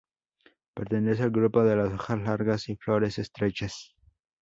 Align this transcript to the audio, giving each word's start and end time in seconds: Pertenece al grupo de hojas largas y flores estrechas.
Pertenece 0.73 1.21
al 1.21 1.29
grupo 1.29 1.63
de 1.63 1.79
hojas 1.79 2.23
largas 2.23 2.69
y 2.69 2.75
flores 2.75 3.19
estrechas. 3.19 3.93